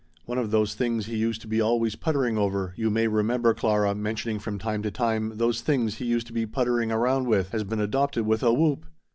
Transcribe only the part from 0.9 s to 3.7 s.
he used to be always puttering over you may remember,